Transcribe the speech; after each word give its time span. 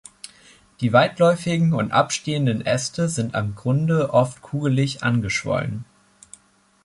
Die 0.79 0.93
weitläufigen 0.93 1.73
und 1.75 1.91
abstehenden 1.91 2.65
Äste 2.65 3.07
sind 3.07 3.35
am 3.35 3.53
Grunde 3.53 4.11
oft 4.11 4.41
kugelig 4.41 5.03
angeschwollen. 5.03 5.85